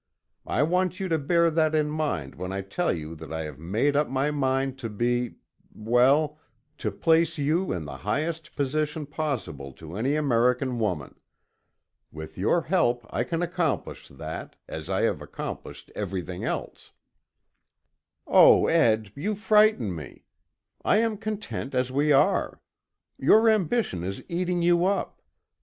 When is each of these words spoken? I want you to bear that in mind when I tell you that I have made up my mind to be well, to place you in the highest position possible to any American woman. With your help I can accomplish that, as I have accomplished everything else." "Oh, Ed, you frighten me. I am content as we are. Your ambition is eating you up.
I 0.47 0.63
want 0.63 0.99
you 0.99 1.07
to 1.09 1.19
bear 1.19 1.51
that 1.51 1.75
in 1.75 1.91
mind 1.91 2.33
when 2.33 2.51
I 2.51 2.61
tell 2.61 2.91
you 2.91 3.13
that 3.17 3.31
I 3.31 3.41
have 3.43 3.59
made 3.59 3.95
up 3.95 4.09
my 4.09 4.31
mind 4.31 4.79
to 4.79 4.89
be 4.89 5.35
well, 5.75 6.39
to 6.79 6.89
place 6.89 7.37
you 7.37 7.71
in 7.71 7.85
the 7.85 7.97
highest 7.97 8.55
position 8.55 9.05
possible 9.05 9.71
to 9.73 9.95
any 9.95 10.15
American 10.15 10.79
woman. 10.79 11.13
With 12.11 12.35
your 12.35 12.63
help 12.63 13.05
I 13.11 13.23
can 13.23 13.43
accomplish 13.43 14.07
that, 14.07 14.55
as 14.67 14.89
I 14.89 15.03
have 15.03 15.21
accomplished 15.21 15.91
everything 15.93 16.43
else." 16.43 16.89
"Oh, 18.25 18.65
Ed, 18.65 19.11
you 19.15 19.35
frighten 19.35 19.93
me. 19.95 20.23
I 20.83 20.97
am 20.97 21.15
content 21.15 21.75
as 21.75 21.91
we 21.91 22.11
are. 22.11 22.59
Your 23.19 23.47
ambition 23.47 24.03
is 24.03 24.23
eating 24.27 24.63
you 24.63 24.83
up. 24.83 25.21